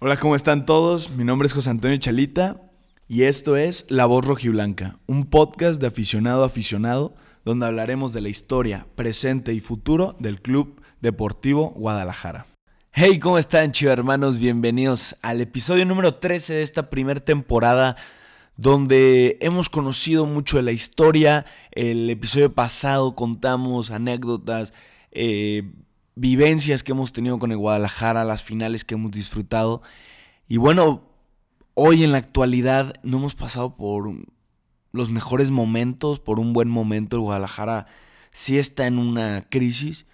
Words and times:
Hola, 0.00 0.16
¿cómo 0.16 0.36
están 0.36 0.64
todos? 0.64 1.10
Mi 1.10 1.24
nombre 1.24 1.46
es 1.46 1.52
José 1.52 1.70
Antonio 1.70 1.96
Chalita 1.96 2.70
y 3.08 3.24
esto 3.24 3.56
es 3.56 3.84
La 3.88 4.06
Voz 4.06 4.24
Rojiblanca, 4.24 5.00
un 5.08 5.24
podcast 5.24 5.80
de 5.80 5.88
aficionado 5.88 6.44
a 6.44 6.46
aficionado 6.46 7.16
donde 7.44 7.66
hablaremos 7.66 8.12
de 8.12 8.20
la 8.20 8.28
historia, 8.28 8.86
presente 8.94 9.54
y 9.54 9.58
futuro 9.58 10.14
del 10.20 10.40
Club 10.40 10.80
Deportivo 11.00 11.70
Guadalajara. 11.70 12.46
Hey, 12.92 13.18
¿cómo 13.18 13.38
están, 13.38 13.72
chivo 13.72 13.90
hermanos? 13.90 14.38
Bienvenidos 14.38 15.16
al 15.20 15.40
episodio 15.40 15.84
número 15.84 16.14
13 16.14 16.54
de 16.54 16.62
esta 16.62 16.90
primera 16.90 17.18
temporada 17.18 17.96
donde 18.56 19.36
hemos 19.40 19.68
conocido 19.68 20.26
mucho 20.26 20.58
de 20.58 20.62
la 20.62 20.70
historia. 20.70 21.44
El 21.72 22.08
episodio 22.08 22.54
pasado 22.54 23.16
contamos 23.16 23.90
anécdotas, 23.90 24.72
eh, 25.10 25.72
vivencias 26.18 26.82
que 26.82 26.92
hemos 26.92 27.12
tenido 27.12 27.38
con 27.38 27.52
el 27.52 27.58
Guadalajara, 27.58 28.24
las 28.24 28.42
finales 28.42 28.84
que 28.84 28.94
hemos 28.94 29.12
disfrutado. 29.12 29.82
Y 30.48 30.56
bueno, 30.56 31.02
hoy 31.74 32.04
en 32.04 32.12
la 32.12 32.18
actualidad 32.18 32.94
no 33.02 33.18
hemos 33.18 33.34
pasado 33.34 33.74
por 33.74 34.12
los 34.92 35.10
mejores 35.10 35.50
momentos, 35.50 36.18
por 36.18 36.40
un 36.40 36.52
buen 36.52 36.68
momento. 36.68 37.16
El 37.16 37.22
Guadalajara 37.22 37.86
sí 38.32 38.58
está 38.58 38.86
en 38.86 38.98
una 38.98 39.46
crisis. 39.48 40.06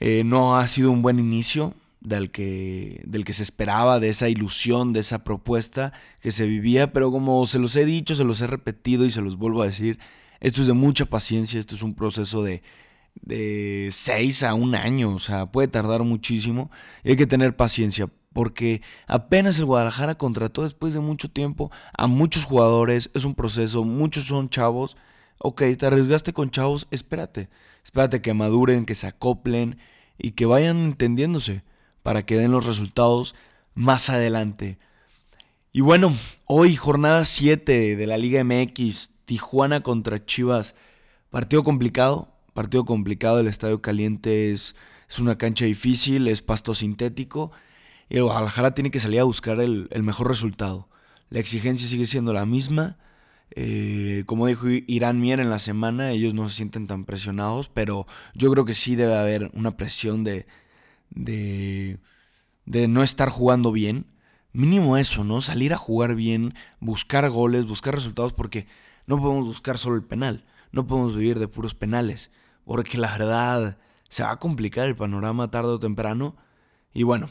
Eh, 0.00 0.22
no 0.24 0.56
ha 0.56 0.66
sido 0.68 0.90
un 0.90 1.02
buen 1.02 1.18
inicio 1.18 1.74
del 2.00 2.30
que, 2.30 3.02
del 3.06 3.24
que 3.24 3.32
se 3.32 3.42
esperaba, 3.42 3.98
de 4.00 4.10
esa 4.10 4.28
ilusión, 4.28 4.92
de 4.92 5.00
esa 5.00 5.24
propuesta 5.24 5.92
que 6.20 6.32
se 6.32 6.46
vivía. 6.46 6.92
Pero 6.92 7.10
como 7.10 7.46
se 7.46 7.58
los 7.58 7.74
he 7.76 7.84
dicho, 7.84 8.14
se 8.14 8.24
los 8.24 8.40
he 8.40 8.46
repetido 8.46 9.04
y 9.04 9.10
se 9.10 9.22
los 9.22 9.36
vuelvo 9.36 9.62
a 9.62 9.66
decir, 9.66 9.98
esto 10.40 10.60
es 10.60 10.66
de 10.66 10.74
mucha 10.74 11.06
paciencia, 11.06 11.58
esto 11.58 11.74
es 11.74 11.82
un 11.82 11.94
proceso 11.94 12.42
de 12.42 12.62
de 13.22 13.88
6 13.92 14.42
a 14.42 14.54
un 14.54 14.74
año, 14.74 15.14
o 15.14 15.18
sea, 15.18 15.46
puede 15.46 15.68
tardar 15.68 16.02
muchísimo 16.02 16.70
y 17.04 17.10
hay 17.10 17.16
que 17.16 17.26
tener 17.26 17.56
paciencia 17.56 18.08
porque 18.32 18.82
apenas 19.06 19.58
el 19.58 19.64
Guadalajara 19.64 20.16
contrató 20.16 20.62
después 20.62 20.94
de 20.94 21.00
mucho 21.00 21.30
tiempo 21.30 21.72
a 21.96 22.06
muchos 22.06 22.44
jugadores, 22.44 23.10
es 23.14 23.24
un 23.24 23.34
proceso, 23.34 23.84
muchos 23.84 24.26
son 24.26 24.48
chavos, 24.48 24.96
ok, 25.38 25.62
te 25.76 25.86
arriesgaste 25.86 26.32
con 26.32 26.50
chavos, 26.50 26.86
espérate, 26.90 27.48
espérate 27.84 28.20
que 28.22 28.34
maduren, 28.34 28.86
que 28.86 28.94
se 28.94 29.06
acoplen 29.06 29.78
y 30.18 30.32
que 30.32 30.46
vayan 30.46 30.78
entendiéndose 30.78 31.64
para 32.02 32.24
que 32.24 32.36
den 32.36 32.52
los 32.52 32.66
resultados 32.66 33.34
más 33.74 34.10
adelante. 34.10 34.78
Y 35.72 35.80
bueno, 35.80 36.14
hoy 36.46 36.76
jornada 36.76 37.24
7 37.24 37.96
de 37.96 38.06
la 38.06 38.18
Liga 38.18 38.42
MX, 38.42 39.10
Tijuana 39.24 39.82
contra 39.82 40.24
Chivas, 40.24 40.74
partido 41.30 41.62
complicado, 41.62 42.37
Partido 42.58 42.84
complicado, 42.84 43.38
el 43.38 43.46
estadio 43.46 43.80
caliente 43.80 44.50
es, 44.50 44.74
es 45.08 45.20
una 45.20 45.38
cancha 45.38 45.64
difícil, 45.64 46.26
es 46.26 46.42
pasto 46.42 46.74
sintético 46.74 47.52
y 48.08 48.16
el 48.16 48.24
Guadalajara 48.24 48.74
tiene 48.74 48.90
que 48.90 48.98
salir 48.98 49.20
a 49.20 49.22
buscar 49.22 49.60
el, 49.60 49.88
mejor 50.02 50.26
resultado. 50.26 50.88
La 51.30 51.38
exigencia 51.38 51.86
sigue 51.86 52.06
siendo 52.06 52.32
la 52.32 52.46
misma. 52.46 52.98
Eh, 53.54 54.24
como 54.26 54.48
dijo 54.48 54.66
Irán 54.68 55.20
Mier 55.20 55.38
en 55.38 55.50
la 55.50 55.60
semana, 55.60 56.10
ellos 56.10 56.34
no 56.34 56.48
se 56.48 56.56
sienten 56.56 56.88
tan 56.88 57.04
presionados, 57.04 57.68
pero 57.68 58.08
yo 58.34 58.50
creo 58.50 58.64
que 58.64 58.74
sí 58.74 58.96
debe 58.96 59.16
haber 59.16 59.52
una 59.54 59.76
presión 59.76 60.24
de, 60.24 60.48
de, 61.10 62.00
de 62.66 62.88
no 62.88 63.04
estar 63.04 63.28
jugando 63.28 63.70
bien. 63.70 64.06
Mínimo 64.52 64.96
eso, 64.96 65.22
¿no? 65.22 65.42
Salir 65.42 65.74
a 65.74 65.78
jugar 65.78 66.16
bien, 66.16 66.54
buscar 66.80 67.30
goles, 67.30 67.66
buscar 67.66 67.94
resultados, 67.94 68.32
porque 68.32 68.66
no 69.06 69.20
podemos 69.20 69.46
buscar 69.46 69.78
solo 69.78 69.94
el 69.94 70.02
penal, 70.02 70.44
no 70.72 70.88
podemos 70.88 71.16
vivir 71.16 71.38
de 71.38 71.46
puros 71.46 71.76
penales 71.76 72.32
porque 72.68 72.98
la 72.98 73.10
verdad 73.10 73.78
se 74.10 74.22
va 74.22 74.32
a 74.32 74.38
complicar 74.38 74.88
el 74.88 74.94
panorama 74.94 75.50
tarde 75.50 75.70
o 75.70 75.80
temprano. 75.80 76.36
Y 76.92 77.02
bueno, 77.02 77.30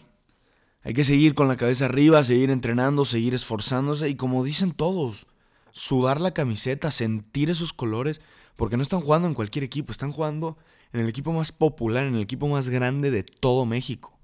hay 0.82 0.96
que 0.96 1.04
seguir 1.04 1.36
con 1.36 1.48
la 1.48 1.58
cabeza 1.58 1.86
arriba, 1.86 2.24
seguir 2.24 2.50
entrenando, 2.50 3.06
seguir 3.06 3.36
esforzándose 3.36 4.10
y 4.10 4.16
como 4.16 4.44
dicen 4.44 4.72
todos, 4.72 5.28
sudar 5.72 6.20
la 6.20 6.34
camiseta, 6.34 6.90
sentir 6.90 7.52
esos 7.52 7.72
colores, 7.72 8.20
porque 8.56 8.78
no 8.78 8.84
están 8.84 9.02
jugando 9.02 9.28
en 9.28 9.36
cualquier 9.36 9.64
equipo, 9.64 9.92
están 9.92 10.12
jugando 10.12 10.58
en 10.92 11.02
el 11.02 11.08
equipo 11.08 11.32
más 11.32 11.52
popular, 11.52 12.06
en 12.06 12.16
el 12.16 12.24
equipo 12.24 12.48
más 12.48 12.70
grande 12.70 13.12
de 13.12 13.22
todo 13.22 13.68
México. 13.68 14.18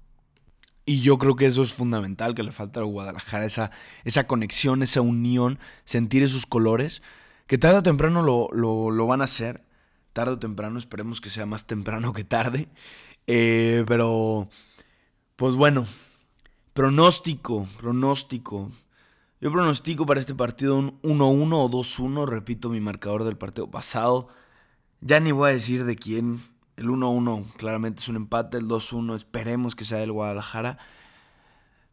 Y 0.84 0.98
yo 0.98 1.16
creo 1.18 1.36
que 1.36 1.46
eso 1.46 1.62
es 1.62 1.72
fundamental, 1.72 2.34
que 2.34 2.42
le 2.42 2.50
falta 2.50 2.80
a 2.80 2.82
Guadalajara 2.82 3.44
esa, 3.44 3.70
esa 4.02 4.26
conexión, 4.26 4.82
esa 4.82 5.00
unión, 5.00 5.60
sentir 5.84 6.24
esos 6.24 6.44
colores, 6.44 7.02
que 7.46 7.56
tarde 7.56 7.78
o 7.78 7.82
temprano 7.84 8.24
lo, 8.24 8.48
lo, 8.50 8.90
lo 8.90 9.06
van 9.06 9.20
a 9.20 9.24
hacer 9.24 9.63
tarde 10.14 10.32
o 10.32 10.38
temprano, 10.38 10.78
esperemos 10.78 11.20
que 11.20 11.28
sea 11.28 11.44
más 11.44 11.66
temprano 11.66 12.14
que 12.14 12.24
tarde. 12.24 12.68
Eh, 13.26 13.84
pero, 13.86 14.48
pues 15.36 15.54
bueno, 15.54 15.86
pronóstico, 16.72 17.68
pronóstico. 17.78 18.70
Yo 19.40 19.52
pronostico 19.52 20.06
para 20.06 20.20
este 20.20 20.34
partido 20.34 20.76
un 20.76 21.00
1-1 21.02 21.52
o 21.52 21.70
2-1, 21.70 22.26
repito 22.26 22.70
mi 22.70 22.80
marcador 22.80 23.24
del 23.24 23.36
partido 23.36 23.70
pasado. 23.70 24.28
Ya 25.02 25.20
ni 25.20 25.32
voy 25.32 25.50
a 25.50 25.52
decir 25.52 25.84
de 25.84 25.96
quién. 25.96 26.40
El 26.76 26.86
1-1 26.86 27.52
claramente 27.56 28.00
es 28.00 28.08
un 28.08 28.16
empate, 28.16 28.56
el 28.56 28.66
2-1 28.66 29.14
esperemos 29.14 29.76
que 29.76 29.84
sea 29.84 29.98
del 29.98 30.12
Guadalajara. 30.12 30.78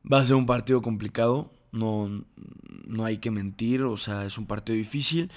Va 0.10 0.20
a 0.20 0.26
ser 0.26 0.36
un 0.36 0.46
partido 0.46 0.82
complicado, 0.82 1.52
no, 1.72 2.24
no 2.88 3.06
hay 3.06 3.18
que 3.18 3.32
mentir, 3.32 3.84
o 3.84 3.98
sea, 3.98 4.26
es 4.26 4.38
un 4.38 4.48
partido 4.48 4.78
difícil. 4.78 5.32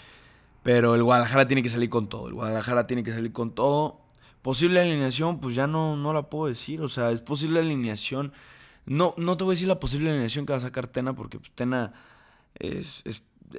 Pero 0.65 0.95
el 0.95 1.03
Guadalajara 1.03 1.47
tiene 1.47 1.63
que 1.63 1.69
salir 1.69 1.91
con 1.91 2.09
todo. 2.09 2.27
El 2.27 2.35
Guadalajara 2.35 2.87
tiene 2.87 3.05
que 3.05 3.13
salir 3.13 3.33
con 3.33 3.55
todo. 3.55 4.01
Posible 4.41 4.81
alineación, 4.81 5.39
pues 5.39 5.55
ya 5.55 5.67
no, 5.67 5.95
no 5.95 6.15
la 6.15 6.31
puedo 6.31 6.47
decir. 6.49 6.81
O 6.81 6.89
sea, 6.89 7.11
es 7.11 7.21
posible 7.21 7.61
alineación. 7.61 8.33
No, 8.87 9.15
no 9.19 9.37
te 9.37 9.45
voy 9.45 9.53
a 9.53 9.57
decir 9.57 9.69
la 9.69 9.79
posible 9.79 10.11
alineación 10.11 10.47
que 10.47 10.55
va 10.55 10.57
a 10.57 10.63
sacar 10.63 10.87
Tena, 10.87 11.15
porque 11.15 11.39
pues, 11.39 11.53
Tena 11.53 11.93
es, 12.59 13.05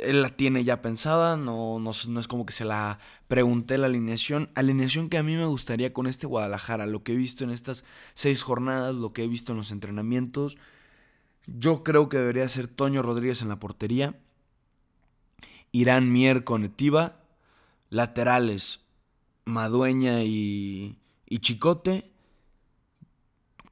él 0.02 0.24
la 0.24 0.30
tiene 0.30 0.64
ya 0.64 0.82
pensada. 0.82 1.38
No, 1.38 1.78
no, 1.80 1.92
no 2.08 2.20
es 2.20 2.28
como 2.28 2.44
que 2.44 2.54
se 2.54 2.66
la 2.66 2.98
pregunté 3.28 3.78
la 3.78 3.86
alineación. 3.86 4.50
Alineación 4.56 5.08
que 5.08 5.20
a 5.20 5.24
mí 5.24 5.36
me 5.36 5.46
gustaría 5.46 5.94
con 5.94 6.08
este 6.08 6.26
Guadalajara. 6.26 6.88
Lo 6.88 7.04
que 7.04 7.14
he 7.14 7.16
visto 7.16 7.44
en 7.44 7.52
estas 7.52 7.86
seis 8.16 8.42
jornadas, 8.42 8.96
lo 8.96 9.14
que 9.14 9.24
he 9.24 9.28
visto 9.28 9.52
en 9.52 9.60
los 9.60 9.72
entrenamientos. 9.72 10.58
Yo 11.46 11.84
creo 11.84 12.10
que 12.10 12.18
debería 12.18 12.50
ser 12.50 12.68
Toño 12.68 13.04
Rodríguez 13.04 13.44
en 13.44 13.50
la 13.50 13.60
portería. 13.60 14.16
Irán 15.76 16.10
Mier 16.10 16.46
con 16.46 16.64
Etiva, 16.64 17.20
laterales 17.90 18.80
Madueña 19.44 20.24
y, 20.24 20.98
y 21.26 21.40
Chicote, 21.40 22.10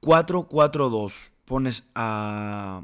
4-4-2. 0.02 1.32
Pones 1.46 1.86
a, 1.96 2.84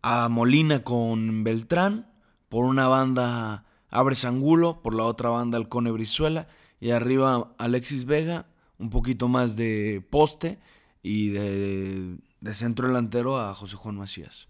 a 0.00 0.28
Molina 0.30 0.82
con 0.82 1.44
Beltrán, 1.44 2.10
por 2.48 2.64
una 2.64 2.88
banda 2.88 3.66
Abres 3.90 4.24
Angulo, 4.24 4.80
por 4.80 4.94
la 4.94 5.04
otra 5.04 5.28
banda 5.28 5.58
Alcone 5.58 5.90
Brizuela, 5.90 6.48
y 6.80 6.92
arriba 6.92 7.52
Alexis 7.58 8.06
Vega, 8.06 8.46
un 8.78 8.88
poquito 8.88 9.28
más 9.28 9.56
de 9.56 10.02
poste 10.08 10.58
y 11.02 11.28
de, 11.28 12.16
de 12.40 12.54
centro 12.54 12.88
delantero 12.88 13.38
a 13.38 13.52
José 13.52 13.76
Juan 13.76 13.96
Macías. 13.96 14.48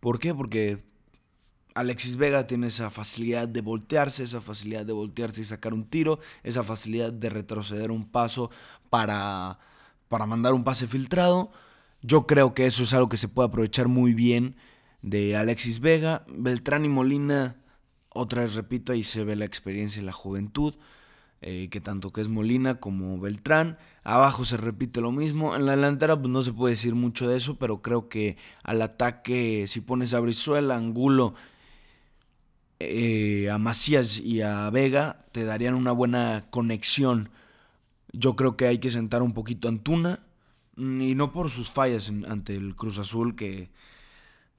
¿Por 0.00 0.18
qué? 0.18 0.34
Porque 0.34 0.92
Alexis 1.74 2.16
Vega 2.16 2.46
tiene 2.46 2.68
esa 2.68 2.88
facilidad 2.88 3.48
de 3.48 3.60
voltearse, 3.60 4.22
esa 4.22 4.40
facilidad 4.40 4.86
de 4.86 4.92
voltearse 4.92 5.40
y 5.40 5.44
sacar 5.44 5.74
un 5.74 5.84
tiro, 5.84 6.20
esa 6.44 6.62
facilidad 6.62 7.12
de 7.12 7.30
retroceder 7.30 7.90
un 7.90 8.08
paso 8.08 8.50
para, 8.90 9.58
para 10.08 10.26
mandar 10.26 10.54
un 10.54 10.62
pase 10.62 10.86
filtrado. 10.86 11.50
Yo 12.00 12.26
creo 12.26 12.54
que 12.54 12.66
eso 12.66 12.84
es 12.84 12.94
algo 12.94 13.08
que 13.08 13.16
se 13.16 13.28
puede 13.28 13.48
aprovechar 13.48 13.88
muy 13.88 14.14
bien 14.14 14.54
de 15.02 15.34
Alexis 15.34 15.80
Vega. 15.80 16.24
Beltrán 16.28 16.84
y 16.84 16.88
Molina, 16.88 17.56
otra 18.10 18.42
vez 18.42 18.54
repito, 18.54 18.92
ahí 18.92 19.02
se 19.02 19.24
ve 19.24 19.34
la 19.34 19.44
experiencia 19.44 20.00
y 20.00 20.04
la 20.04 20.12
juventud, 20.12 20.76
eh, 21.40 21.68
que 21.70 21.80
tanto 21.80 22.12
que 22.12 22.20
es 22.20 22.28
Molina 22.28 22.78
como 22.78 23.18
Beltrán. 23.18 23.78
Abajo 24.04 24.44
se 24.44 24.58
repite 24.58 25.00
lo 25.00 25.10
mismo. 25.10 25.56
En 25.56 25.66
la 25.66 25.74
delantera 25.74 26.16
pues, 26.16 26.30
no 26.30 26.42
se 26.42 26.52
puede 26.52 26.74
decir 26.74 26.94
mucho 26.94 27.28
de 27.28 27.36
eso, 27.36 27.58
pero 27.58 27.82
creo 27.82 28.08
que 28.08 28.36
al 28.62 28.80
ataque, 28.80 29.64
si 29.66 29.80
pones 29.80 30.14
a 30.14 30.20
Brizuela, 30.20 30.76
Angulo 30.76 31.34
eh, 32.80 33.50
a 33.50 33.58
Macías 33.58 34.18
y 34.18 34.40
a 34.42 34.68
Vega 34.70 35.24
te 35.32 35.44
darían 35.44 35.74
una 35.74 35.92
buena 35.92 36.46
conexión. 36.50 37.30
Yo 38.12 38.36
creo 38.36 38.56
que 38.56 38.66
hay 38.66 38.78
que 38.78 38.90
sentar 38.90 39.22
un 39.22 39.32
poquito 39.32 39.68
a 39.68 39.70
Antuna. 39.70 40.20
Mm, 40.76 41.00
y 41.02 41.14
no 41.14 41.32
por 41.32 41.50
sus 41.50 41.70
fallas 41.70 42.12
ante 42.28 42.56
el 42.56 42.74
Cruz 42.76 42.98
Azul, 42.98 43.36
que. 43.36 43.70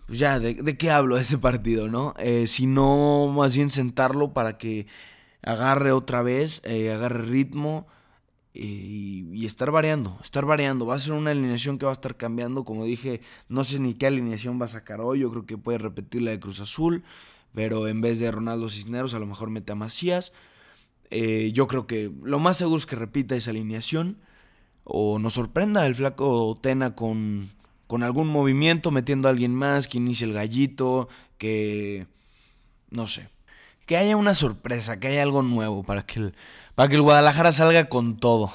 Pues 0.08 0.20
ya, 0.20 0.40
¿de, 0.40 0.78
qué 0.78 0.92
hablo 0.92 1.16
de 1.16 1.22
ese 1.22 1.38
partido, 1.40 1.88
no? 1.88 2.14
Eh, 2.20 2.48
sino 2.48 3.28
más 3.28 3.56
bien 3.56 3.70
sentarlo 3.72 4.34
para 4.34 4.58
que 4.58 4.86
agarre 5.42 5.92
otra 5.92 6.22
vez, 6.22 6.62
eh, 6.64 6.92
agarre 6.94 7.24
ritmo 7.24 7.88
y, 8.54 9.28
y, 9.34 9.46
estar 9.48 9.72
variando, 9.72 10.20
estar 10.24 10.46
variando. 10.46 10.86
Va 10.86 10.96
a 10.96 11.00
ser 11.00 11.14
una 11.14 11.32
alineación 11.32 11.80
que 11.80 11.86
va 11.86 11.92
a 11.92 11.94
estar 11.94 12.18
cambiando. 12.18 12.66
Como 12.66 12.86
dije, 12.86 13.22
no 13.50 13.64
sé 13.64 13.80
ni 13.80 13.96
qué 13.96 14.08
alineación 14.08 14.62
va 14.62 14.66
a 14.66 14.70
sacar 14.70 15.02
hoy. 15.02 15.22
Yo 15.22 15.32
creo 15.32 15.46
que 15.46 15.58
puede 15.58 15.80
repetir 15.80 16.22
la 16.22 16.32
de 16.32 16.40
Cruz 16.40 16.60
Azul 16.60 17.04
pero 17.56 17.88
en 17.88 18.02
vez 18.02 18.20
de 18.20 18.30
Ronaldo 18.30 18.70
Cisneros 18.70 19.14
a 19.14 19.20
lo 19.20 19.26
mejor 19.26 19.50
mete 19.50 19.72
a 19.72 19.76
Macías. 19.76 20.34
Eh, 21.10 21.52
yo 21.54 21.68
creo 21.68 21.88
que 21.88 22.12
lo 22.24 22.40
más 22.40 22.58
seguro 22.58 22.78
es 22.78 22.86
que 22.86 22.96
repita 22.96 23.36
esa 23.36 23.52
alineación 23.52 24.18
o 24.84 25.18
nos 25.18 25.34
sorprenda 25.34 25.86
el 25.88 25.96
flaco 25.96 26.58
Tena 26.62 26.96
con, 26.96 27.50
con 27.88 28.04
algún 28.04 28.28
movimiento, 28.28 28.92
metiendo 28.92 29.28
a 29.28 29.32
alguien 29.32 29.56
más, 29.56 29.88
que 29.88 29.98
inicie 29.98 30.28
el 30.28 30.34
gallito, 30.34 31.08
que... 31.38 32.06
no 32.92 33.08
sé. 33.08 33.30
Que 33.86 33.98
haya 33.98 34.18
una 34.18 34.34
sorpresa, 34.34 35.00
que 35.00 35.08
haya 35.08 35.24
algo 35.24 35.44
nuevo 35.44 35.84
para 35.84 36.02
que 36.04 36.20
el, 36.20 36.36
para 36.76 36.90
que 36.90 36.96
el 36.96 37.04
Guadalajara 37.04 37.52
salga 37.52 37.88
con 37.88 38.18
todo. 38.18 38.52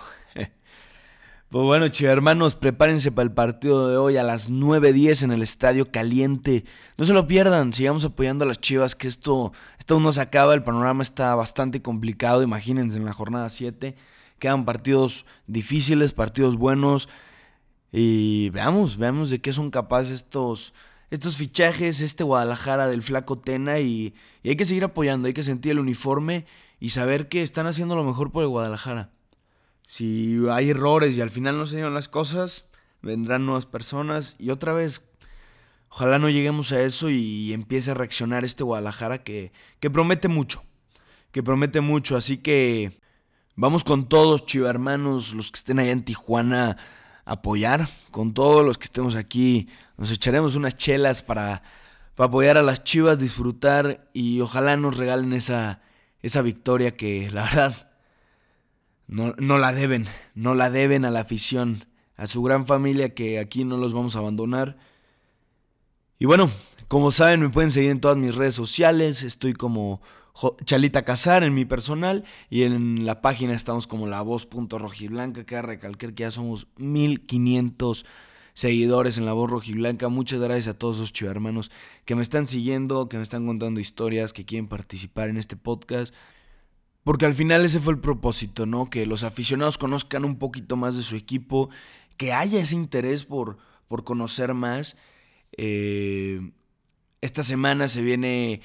Pues 1.50 1.64
bueno, 1.64 1.88
chicos 1.88 2.12
hermanos, 2.12 2.54
prepárense 2.54 3.10
para 3.10 3.24
el 3.24 3.34
partido 3.34 3.88
de 3.88 3.96
hoy 3.96 4.16
a 4.16 4.22
las 4.22 4.52
9.10 4.52 5.24
en 5.24 5.32
el 5.32 5.42
Estadio 5.42 5.90
Caliente. 5.90 6.64
No 6.96 7.04
se 7.04 7.12
lo 7.12 7.26
pierdan, 7.26 7.72
sigamos 7.72 8.04
apoyando 8.04 8.44
a 8.44 8.46
las 8.46 8.60
chivas, 8.60 8.94
que 8.94 9.08
esto, 9.08 9.52
esto 9.76 9.98
no 9.98 10.12
se 10.12 10.20
acaba, 10.20 10.54
el 10.54 10.62
panorama 10.62 11.02
está 11.02 11.34
bastante 11.34 11.82
complicado, 11.82 12.44
imagínense 12.44 12.98
en 12.98 13.04
la 13.04 13.12
jornada 13.12 13.48
7. 13.48 13.96
Quedan 14.38 14.64
partidos 14.64 15.26
difíciles, 15.48 16.12
partidos 16.12 16.54
buenos. 16.54 17.08
Y 17.90 18.50
veamos, 18.50 18.96
veamos 18.96 19.28
de 19.30 19.40
qué 19.40 19.52
son 19.52 19.72
capaces 19.72 20.14
estos, 20.14 20.72
estos 21.10 21.36
fichajes, 21.36 22.00
este 22.00 22.22
Guadalajara 22.22 22.86
del 22.86 23.02
flaco 23.02 23.40
Tena. 23.40 23.80
Y, 23.80 24.14
y 24.44 24.50
hay 24.50 24.56
que 24.56 24.64
seguir 24.64 24.84
apoyando, 24.84 25.26
hay 25.26 25.34
que 25.34 25.42
sentir 25.42 25.72
el 25.72 25.80
uniforme 25.80 26.46
y 26.78 26.90
saber 26.90 27.28
que 27.28 27.42
están 27.42 27.66
haciendo 27.66 27.96
lo 27.96 28.04
mejor 28.04 28.30
por 28.30 28.44
el 28.44 28.50
Guadalajara. 28.50 29.10
Si 29.90 30.38
hay 30.48 30.70
errores 30.70 31.18
y 31.18 31.20
al 31.20 31.30
final 31.30 31.58
no 31.58 31.66
se 31.66 31.74
llevan 31.74 31.94
las 31.94 32.08
cosas, 32.08 32.64
vendrán 33.02 33.44
nuevas 33.44 33.66
personas. 33.66 34.36
Y 34.38 34.50
otra 34.50 34.72
vez, 34.72 35.02
ojalá 35.88 36.20
no 36.20 36.30
lleguemos 36.30 36.70
a 36.70 36.80
eso 36.80 37.10
y 37.10 37.52
empiece 37.52 37.90
a 37.90 37.94
reaccionar 37.94 38.44
este 38.44 38.62
Guadalajara 38.62 39.24
que, 39.24 39.52
que 39.80 39.90
promete 39.90 40.28
mucho, 40.28 40.62
que 41.32 41.42
promete 41.42 41.80
mucho, 41.80 42.16
así 42.16 42.36
que 42.36 43.00
vamos 43.56 43.82
con 43.82 44.08
todos, 44.08 44.46
chiva 44.46 44.70
hermanos, 44.70 45.34
los 45.34 45.50
que 45.50 45.56
estén 45.56 45.80
allá 45.80 45.90
en 45.90 46.04
Tijuana, 46.04 46.76
apoyar, 47.24 47.88
con 48.12 48.32
todos 48.32 48.64
los 48.64 48.78
que 48.78 48.84
estemos 48.84 49.16
aquí, 49.16 49.68
nos 49.96 50.12
echaremos 50.12 50.54
unas 50.54 50.76
chelas 50.76 51.24
para, 51.24 51.64
para 52.14 52.28
apoyar 52.28 52.58
a 52.58 52.62
las 52.62 52.84
chivas, 52.84 53.18
disfrutar 53.18 54.08
y 54.12 54.40
ojalá 54.40 54.76
nos 54.76 54.96
regalen 54.96 55.32
esa, 55.32 55.82
esa 56.22 56.42
victoria 56.42 56.96
que 56.96 57.28
la 57.32 57.42
verdad 57.42 57.89
no, 59.10 59.34
no 59.38 59.58
la 59.58 59.72
deben, 59.72 60.06
no 60.34 60.54
la 60.54 60.70
deben 60.70 61.04
a 61.04 61.10
la 61.10 61.20
afición, 61.20 61.84
a 62.16 62.28
su 62.28 62.42
gran 62.42 62.64
familia 62.64 63.12
que 63.12 63.40
aquí 63.40 63.64
no 63.64 63.76
los 63.76 63.92
vamos 63.92 64.14
a 64.14 64.20
abandonar. 64.20 64.78
Y 66.18 66.26
bueno, 66.26 66.48
como 66.86 67.10
saben, 67.10 67.40
me 67.40 67.48
pueden 67.48 67.72
seguir 67.72 67.90
en 67.90 68.00
todas 68.00 68.16
mis 68.16 68.36
redes 68.36 68.54
sociales. 68.54 69.24
Estoy 69.24 69.52
como 69.52 70.00
Chalita 70.64 71.02
Casar 71.02 71.42
en 71.42 71.54
mi 71.54 71.64
personal 71.64 72.24
y 72.50 72.62
en 72.62 73.04
la 73.04 73.20
página 73.20 73.54
estamos 73.54 73.88
como 73.88 74.06
la 74.06 74.22
voz.rojiblanca. 74.22 75.44
Que 75.44 75.60
recalcar 75.60 76.14
que 76.14 76.22
ya 76.22 76.30
somos 76.30 76.68
1500 76.76 78.06
seguidores 78.54 79.18
en 79.18 79.26
la 79.26 79.32
voz 79.32 79.50
rojiblanca. 79.50 80.08
Muchas 80.08 80.38
gracias 80.38 80.68
a 80.68 80.78
todos 80.78 81.00
esos 81.00 81.22
hermanos 81.22 81.72
que 82.04 82.14
me 82.14 82.22
están 82.22 82.46
siguiendo, 82.46 83.08
que 83.08 83.16
me 83.16 83.24
están 83.24 83.44
contando 83.44 83.80
historias, 83.80 84.32
que 84.32 84.44
quieren 84.44 84.68
participar 84.68 85.30
en 85.30 85.36
este 85.36 85.56
podcast. 85.56 86.14
Porque 87.10 87.26
al 87.26 87.34
final 87.34 87.64
ese 87.64 87.80
fue 87.80 87.94
el 87.94 87.98
propósito, 87.98 88.66
¿no? 88.66 88.88
Que 88.88 89.04
los 89.04 89.24
aficionados 89.24 89.78
conozcan 89.78 90.24
un 90.24 90.38
poquito 90.38 90.76
más 90.76 90.94
de 90.94 91.02
su 91.02 91.16
equipo, 91.16 91.68
que 92.16 92.32
haya 92.32 92.60
ese 92.60 92.76
interés 92.76 93.24
por, 93.24 93.58
por 93.88 94.04
conocer 94.04 94.54
más. 94.54 94.96
Eh, 95.56 96.52
esta 97.20 97.42
semana 97.42 97.88
se 97.88 98.02
viene 98.02 98.60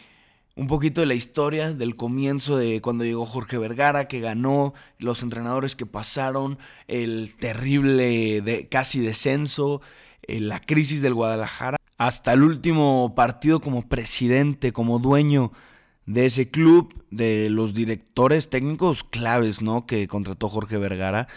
un 0.56 0.68
poquito 0.68 1.02
de 1.02 1.08
la 1.08 1.16
historia 1.16 1.74
del 1.74 1.96
comienzo 1.96 2.56
de 2.56 2.82
cuando 2.84 3.04
llegó 3.04 3.26
Jorge 3.26 3.58
Vergara, 3.58 4.08
que 4.08 4.20
ganó, 4.20 4.76
los 5.00 5.24
entrenadores 5.24 5.76
que 5.76 5.88
pasaron, 5.88 6.60
el 6.88 7.36
terrible 7.38 8.68
casi 8.70 9.00
descenso, 9.00 9.82
eh, 10.22 10.40
la 10.40 10.60
crisis 10.60 11.02
del 11.02 11.16
Guadalajara, 11.16 11.78
hasta 11.98 12.34
el 12.34 12.44
último 12.44 13.16
partido 13.16 13.60
como 13.60 13.90
presidente, 13.90 14.72
como 14.72 15.00
dueño 15.00 15.52
de 16.06 16.26
ese 16.26 16.50
club, 16.50 16.94
de 17.10 17.50
los 17.50 17.74
directores 17.74 18.50
técnicos 18.50 19.04
claves, 19.04 19.62
¿no? 19.62 19.86
Que 19.86 20.08
contrató 20.08 20.50
Jorge 20.50 20.78
Vergara, 20.78 21.28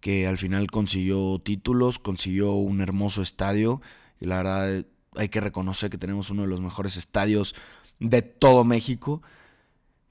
que 0.00 0.26
al 0.26 0.38
final 0.38 0.70
consiguió 0.70 1.38
títulos, 1.38 1.98
consiguió 1.98 2.52
un 2.52 2.80
hermoso 2.80 3.22
estadio. 3.22 3.82
Y 4.20 4.26
la 4.26 4.36
verdad 4.38 4.86
hay 5.16 5.28
que 5.28 5.40
reconocer 5.40 5.90
que 5.90 5.98
tenemos 5.98 6.30
uno 6.30 6.42
de 6.42 6.48
los 6.48 6.60
mejores 6.60 6.96
estadios 6.96 7.54
de 7.98 8.22
todo 8.22 8.64
México. 8.64 9.22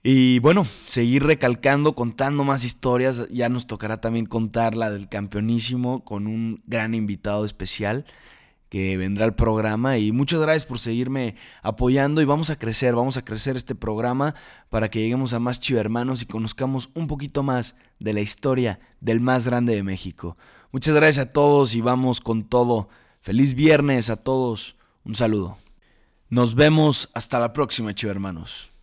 Y 0.04 0.38
bueno, 0.38 0.68
seguir 0.86 1.24
recalcando, 1.24 1.96
contando 1.96 2.44
más 2.44 2.64
historias. 2.64 3.28
Ya 3.30 3.50
nos 3.50 3.66
tocará 3.66 4.02
también 4.02 4.28
contar 4.28 4.76
la 4.76 4.92
del 4.92 5.10
campeonísimo 5.10 6.04
con 6.04 6.28
un 6.28 6.62
gran 6.68 6.94
invitado 6.94 7.44
especial 7.44 8.06
que 8.70 8.98
vendrá 8.98 9.26
el 9.26 9.34
programa 9.34 9.98
y 9.98 10.12
muchas 10.12 10.40
gracias 10.40 10.66
por 10.66 10.80
seguirme 10.80 11.36
apoyando 11.62 12.22
y 12.22 12.26
vamos 12.26 12.50
a 12.50 12.58
crecer, 12.58 12.96
vamos 12.96 13.18
a 13.18 13.24
crecer 13.24 13.56
este 13.56 13.76
programa 13.76 14.36
para 14.70 14.90
que 14.90 15.00
lleguemos 15.00 15.34
a 15.34 15.40
más 15.40 15.60
chivermanos 15.60 16.22
y 16.22 16.26
conozcamos 16.26 16.90
un 16.94 17.08
poquito 17.08 17.44
más 17.44 17.76
de 18.00 18.14
la 18.14 18.22
historia 18.22 18.80
del 19.00 19.20
más 19.20 19.46
grande 19.46 19.76
de 19.76 19.84
México. 19.84 20.38
Muchas 20.72 20.96
gracias 20.96 21.28
a 21.28 21.32
todos 21.32 21.76
y 21.76 21.82
vamos 21.82 22.20
con 22.20 22.44
todo. 22.44 22.90
Feliz 23.22 23.54
viernes 23.54 24.10
a 24.10 24.18
todos. 24.18 24.76
Un 25.06 25.16
saludo. 25.16 25.58
Nos 26.30 26.56
vemos 26.56 27.10
hasta 27.14 27.40
la 27.40 27.54
próxima, 27.54 27.94
chivermanos. 27.94 28.75